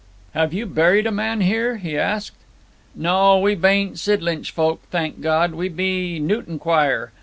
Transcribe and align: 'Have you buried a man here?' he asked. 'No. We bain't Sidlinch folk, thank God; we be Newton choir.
'Have 0.33 0.51
you 0.51 0.65
buried 0.65 1.05
a 1.05 1.11
man 1.11 1.41
here?' 1.41 1.77
he 1.77 1.95
asked. 1.95 2.33
'No. 2.95 3.37
We 3.37 3.53
bain't 3.53 3.99
Sidlinch 3.99 4.49
folk, 4.49 4.81
thank 4.89 5.21
God; 5.21 5.51
we 5.53 5.69
be 5.69 6.17
Newton 6.17 6.57
choir. 6.57 7.11